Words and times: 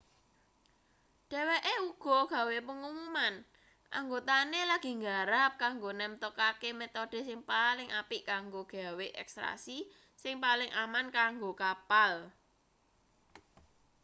dheweke 1.29 1.73
uga 1.89 2.17
gawe 2.33 2.57
pengumuman 2.67 3.33
anggotane 3.99 4.61
lagi 4.71 4.91
nggarap 4.99 5.51
kanggo 5.63 5.89
nemtokake 5.99 6.69
metode 6.81 7.19
sing 7.27 7.39
paling 7.51 7.89
apik 8.01 8.21
kanggo 8.31 8.61
gawe 8.75 9.05
ekstraksi 9.21 9.77
sing 10.21 10.35
paling 10.45 10.71
aman 10.83 11.07
kanggo 11.19 11.51
kapal 11.63 12.13